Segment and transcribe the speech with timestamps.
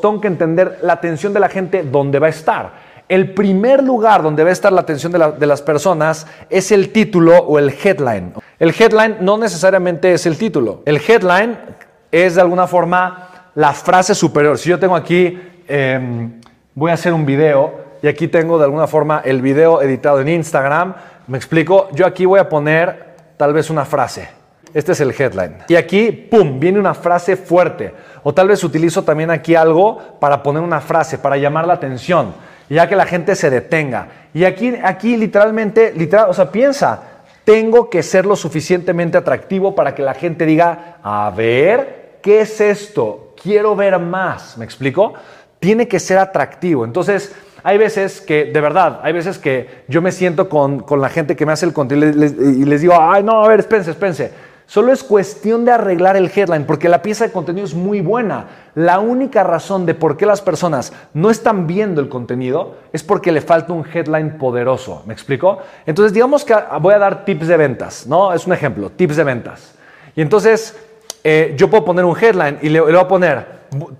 [0.00, 2.72] tengo que entender la atención de la gente dónde va a estar.
[3.08, 7.36] El primer lugar donde va a estar la atención de, las personas es el título
[7.36, 8.32] o el headline.
[8.60, 10.82] El headline no necesariamente es el título.
[10.84, 11.58] El headline
[12.12, 14.56] es de alguna forma la frase superior.
[14.56, 16.28] Si yo tengo aquí, eh,
[16.76, 20.28] voy a hacer un video y aquí tengo de alguna forma el video editado en
[20.28, 20.94] Instagram,
[21.26, 24.37] me explico, yo aquí voy a poner tal vez una frase.
[24.74, 25.56] Este es el headline.
[25.68, 27.92] Y aquí, ¡pum!, viene una frase fuerte.
[28.22, 32.34] O tal vez utilizo también aquí algo para poner una frase, para llamar la atención,
[32.68, 34.08] ya que la gente se detenga.
[34.34, 37.02] Y aquí, aquí literalmente, literal, o sea, piensa,
[37.44, 42.60] tengo que ser lo suficientemente atractivo para que la gente diga, a ver, ¿qué es
[42.60, 43.32] esto?
[43.42, 44.58] Quiero ver más.
[44.58, 45.14] ¿Me explico?
[45.58, 46.84] Tiene que ser atractivo.
[46.84, 51.08] Entonces, hay veces que, de verdad, hay veces que yo me siento con, con la
[51.08, 54.47] gente que me hace el contenido y les, digo, ay, no, a ver, espérense, espérense.
[54.68, 58.48] Solo es cuestión de arreglar el headline, porque la pieza de contenido es muy buena.
[58.74, 63.32] La única razón de por qué las personas no están viendo el contenido es porque
[63.32, 65.04] le falta un headline poderoso.
[65.06, 65.60] ¿Me explico?
[65.86, 68.34] Entonces, digamos que voy a dar tips de ventas, ¿no?
[68.34, 69.74] Es un ejemplo, tips de ventas.
[70.14, 70.76] Y entonces,
[71.24, 73.46] eh, yo puedo poner un headline y le, le voy a poner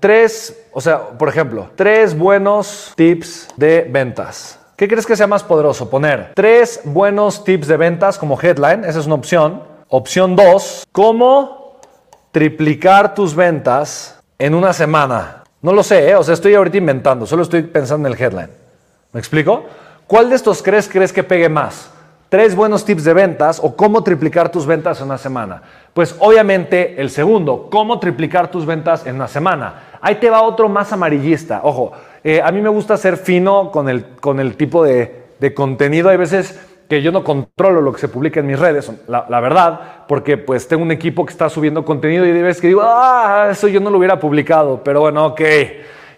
[0.00, 4.58] tres, o sea, por ejemplo, tres buenos tips de ventas.
[4.74, 5.88] ¿Qué crees que sea más poderoso?
[5.88, 11.78] Poner tres buenos tips de ventas como headline, esa es una opción Opción 2, ¿cómo
[12.32, 15.44] triplicar tus ventas en una semana?
[15.62, 16.16] No lo sé, ¿eh?
[16.16, 18.50] o sea, estoy ahorita inventando, solo estoy pensando en el headline.
[19.12, 19.64] ¿Me explico?
[20.08, 21.88] ¿Cuál de estos crees crees que pegue más?
[22.28, 25.62] Tres buenos tips de ventas o cómo triplicar tus ventas en una semana.
[25.94, 29.98] Pues obviamente el segundo, cómo triplicar tus ventas en una semana.
[30.00, 31.60] Ahí te va otro más amarillista.
[31.62, 31.92] Ojo,
[32.24, 36.08] eh, a mí me gusta ser fino con el, con el tipo de, de contenido.
[36.08, 40.04] Hay veces que yo no controlo lo que se publica en mis redes, la, verdad,
[40.06, 43.48] porque pues tengo un equipo que está subiendo contenido y hay veces que digo, ah,
[43.50, 45.40] eso yo no lo hubiera publicado, pero bueno, ok.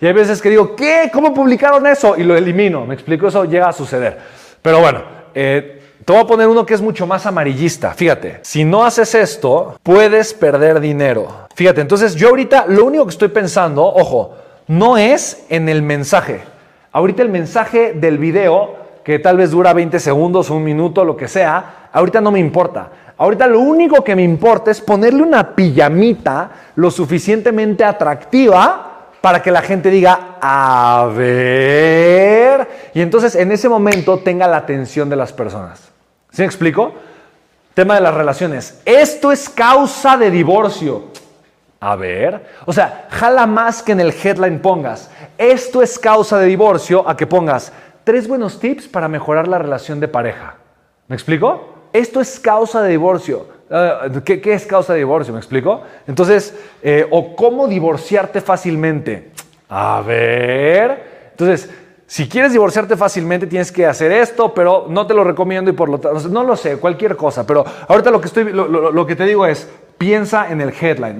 [0.00, 1.08] Y hay veces que digo, ¿qué?
[1.12, 2.16] ¿Cómo publicaron eso?
[2.16, 4.18] Y lo elimino, me explico, eso llega a suceder.
[4.60, 5.02] Pero bueno,
[5.34, 7.92] eh, te voy a poner uno que es mucho más amarillista.
[7.92, 11.46] Fíjate, si no haces esto, puedes perder dinero.
[11.54, 16.40] Fíjate, entonces yo ahorita lo único que estoy pensando, ojo, no es en el mensaje.
[16.92, 21.28] Ahorita el mensaje del video que tal vez dura 20 segundos, un minuto, lo que
[21.28, 22.90] sea, ahorita no me importa.
[23.16, 29.52] Ahorita lo único que me importa es ponerle una pijamita lo suficientemente atractiva para que
[29.52, 35.32] la gente diga, a ver, y entonces en ese momento tenga la atención de las
[35.32, 35.88] personas.
[36.32, 36.92] ¿Sí me explico?
[37.74, 38.80] Tema de las relaciones.
[38.84, 41.12] Esto es causa de divorcio.
[41.78, 45.10] A ver, o sea, jala más que en el headline pongas.
[45.38, 47.70] Esto es causa de divorcio a que pongas
[48.06, 50.54] tres buenos tips para mejorar la relación de pareja.
[51.08, 51.88] ¿Me explico?
[51.92, 53.48] Esto es causa de divorcio.
[53.68, 55.34] Ah, ¿qué, es causa de divorcio?
[55.34, 55.82] ¿Me explico?
[56.06, 59.32] Entonces, eh, o cómo divorciarte fácilmente.
[59.68, 61.30] A ver.
[61.32, 61.68] Entonces,
[62.06, 65.88] si quieres divorciarte fácilmente, tienes que hacer esto, pero no te lo recomiendo y por
[65.88, 67.44] lo tanto, no lo sé, cualquier cosa.
[67.44, 69.68] Pero ahorita lo que, estoy, lo que te digo es,
[69.98, 71.14] piensa en el headline.